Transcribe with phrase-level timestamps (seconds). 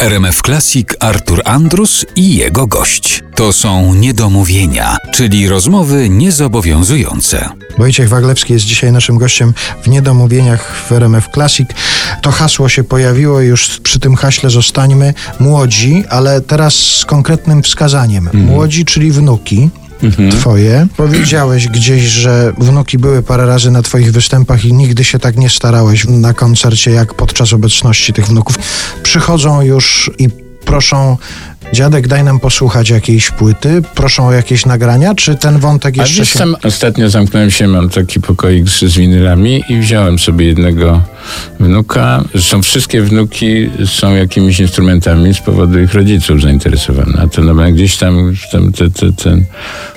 [0.00, 3.22] RMF Classic Artur Andrus i jego gość.
[3.34, 7.48] To są niedomówienia, czyli rozmowy niezobowiązujące.
[7.78, 11.68] Wojciech Waglewski jest dzisiaj naszym gościem w Niedomówieniach w RMF Classic.
[12.22, 18.30] To hasło się pojawiło już przy tym haśle zostańmy młodzi, ale teraz z konkretnym wskazaniem.
[18.32, 19.70] Młodzi, czyli wnuki.
[20.30, 20.86] Twoje.
[20.96, 25.50] Powiedziałeś gdzieś, że wnuki były parę razy na Twoich występach i nigdy się tak nie
[25.50, 28.56] starałeś na koncercie, jak podczas obecności tych wnuków.
[29.02, 30.28] Przychodzą już i
[30.64, 31.16] proszą.
[31.72, 36.18] Dziadek, daj nam posłuchać jakiejś płyty, proszą o jakieś nagrania, czy ten wątek A jeszcze
[36.18, 36.38] wiesz, się...
[36.38, 41.02] sam ostatnio zamknąłem się, mam taki pokoik z, z winylami i wziąłem sobie jednego
[41.60, 42.24] wnuka.
[42.32, 47.22] Zresztą wszystkie wnuki są jakimiś instrumentami z powodu ich rodziców zainteresowane.
[47.22, 49.44] A to no, gdzieś tam, tam te, te, ten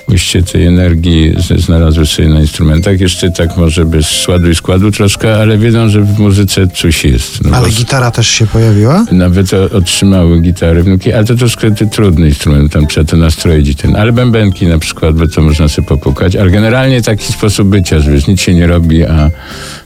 [0.08, 3.00] ujście tej energii znalazły sobie na instrumentach.
[3.00, 7.44] Jeszcze tak może bez składu i składu troszkę, ale wiedzą, że w muzyce coś jest.
[7.44, 9.04] No, Ale gitara też się pojawiła?
[9.12, 13.96] nawet otrzymały gitary wnuki, ale to troszkę trudny instrument, tam trzeba to nastroić ten.
[13.96, 16.36] Ale bębenki na przykład, bo to można sobie popukać.
[16.36, 19.30] Ale generalnie taki sposób bycia, że nic się nie robi, a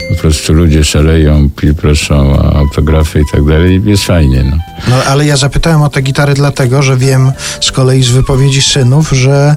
[0.08, 3.82] po prostu ludzie szaleją, proszą o autografy i tak dalej.
[3.84, 4.56] Jest fajnie, no.
[4.88, 9.10] No ale ja zapytałem o te gitary dlatego, że wiem z kolei z wypowiedzi synów,
[9.10, 9.56] że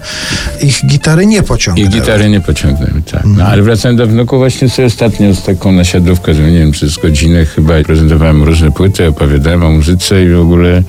[0.61, 1.89] ich gitary nie pociągnęły.
[1.89, 3.23] gitary nie pociągnęły, tak.
[3.25, 6.97] No ale wracając do wnuków, właśnie sobie ostatnio z taką nasiadówkę, że nie wiem, przez
[6.97, 10.83] godzinę chyba prezentowałem różne płyty, opowiadałem o muzyce i w ogóle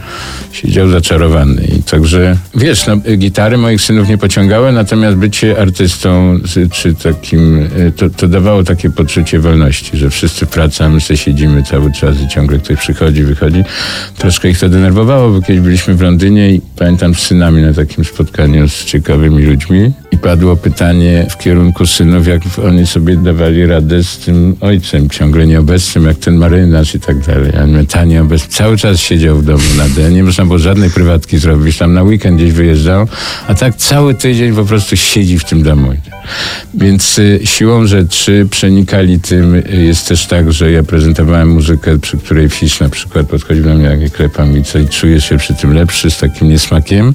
[0.52, 1.64] siedział zaczarowany.
[1.78, 7.92] I także, wiesz, no, gitary moich synów nie pociągały, natomiast bycie artystą czy takim, y,
[7.96, 12.58] to, to dawało takie poczucie wolności, że wszyscy wracamy, sobie siedzimy cały czas i ciągle
[12.58, 13.64] ktoś przychodzi, wychodzi.
[14.18, 18.04] Troszkę ich to denerwowało, bo kiedyś byliśmy w Londynie i pamiętam z synami na takim
[18.04, 24.04] spotkaniu z ciekawymi ludźmi i padło pytanie w kierunku synów, jak oni sobie dawali radę
[24.04, 27.52] z tym ojcem, ciągle nieobecnym, jak ten marynarz i tak dalej.
[27.62, 30.90] A my ta nieobecny cały czas siedział w domu na D, nie można było żadnej
[30.90, 33.06] prywatki zrobić, tam na weekend gdzieś wyjeżdżał,
[33.48, 35.92] a tak cały tydzień po prostu siedzi w tym domu.
[36.74, 39.54] Więc y, siłą rzeczy przenikali tym.
[39.54, 43.74] Y, Jest też tak, że ja prezentowałem muzykę, przy której Fisz na przykład podchodził do
[43.74, 47.14] mnie, jak klepał mi co i czuję się przy tym lepszy, z takim niesmakiem.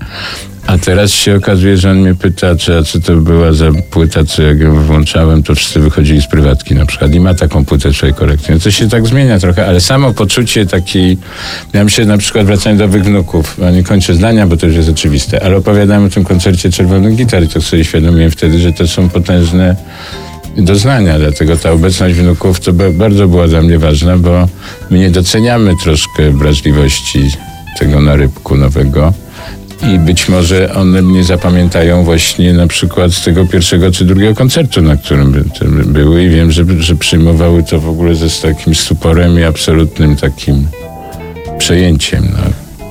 [0.67, 4.44] A teraz się okazuje, że on mnie pyta, czy, co to była za płyta, co
[4.44, 8.53] jak ją włączałem, to wszyscy wychodzili z prywatki na przykład i ma taką płytę kolekcji.
[8.53, 11.17] No to się tak zmienia trochę, ale samo poczucie takiej,
[11.73, 14.75] ja myślę na przykład wracając do owych wnuków, a nie kończę zdania, bo to już
[14.75, 18.73] jest oczywiste, ale opowiadałem o tym koncercie Czerwonych Gitar i to sobie świadomiłem wtedy, że
[18.73, 19.75] to są potężne
[20.57, 24.47] doznania, dlatego ta obecność wnuków to ba- bardzo była dla mnie ważna, bo
[24.89, 27.31] my nie doceniamy troszkę wrażliwości
[27.79, 29.13] tego narybku nowego.
[29.81, 34.81] I być może one mnie zapamiętają właśnie na przykład z tego pierwszego czy drugiego koncertu,
[34.81, 38.41] na którym by, by były i wiem, że, że przyjmowały to w ogóle ze z
[38.41, 40.67] takim stuporem i absolutnym takim
[41.57, 42.27] przejęciem.
[42.33, 42.46] No.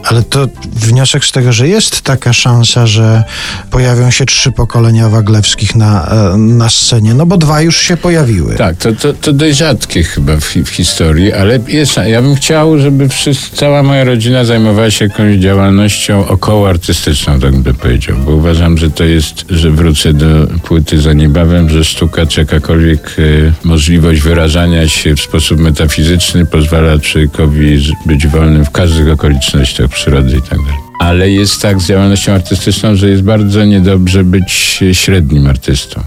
[0.09, 3.25] Ale to wniosek z tego, że jest taka szansa, że
[3.71, 8.55] pojawią się trzy pokolenia Waglewskich na, e, na scenie, no bo dwa już się pojawiły.
[8.55, 12.79] Tak, to, to, to dość rzadkie chyba w, w historii, ale jest, ja bym chciał,
[12.79, 18.33] żeby wszyscy, cała moja rodzina zajmowała się jakąś działalnością około artystyczną, tak bym powiedział, bo
[18.33, 23.53] uważam, że to jest, że wrócę do płyty za niebawem, że sztuka czy jakakolwiek e,
[23.65, 30.43] możliwość wyrażania się w sposób metafizyczny pozwala człowiekowi być wolnym w każdych okolicznościach przyrody i
[30.43, 30.75] tak dalej.
[31.01, 34.53] Ale jest tak z działalnością artystyczną, że jest bardzo niedobrze być
[34.93, 36.01] średnim artystą.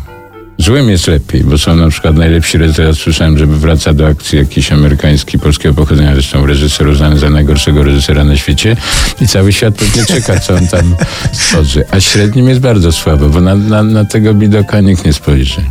[0.58, 3.00] Złym jest lepiej, bo są na przykład najlepsi reżyserzy.
[3.00, 8.24] Słyszałem, żeby wraca do akcji jakiś amerykański, polskiego pochodzenia, zresztą reżyser uznany za najgorszego reżysera
[8.24, 8.76] na świecie
[9.22, 10.96] i cały świat pewnie czeka, co on tam
[11.34, 11.84] stworzy.
[11.92, 15.62] A średnim jest bardzo słabo, bo na, na, na tego bidoka nikt nie spojrzy.